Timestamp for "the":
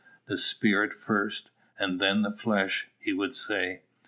0.25-0.35, 2.23-2.31